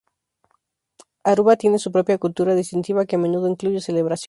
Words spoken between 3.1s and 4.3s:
a menudo incluye celebraciones.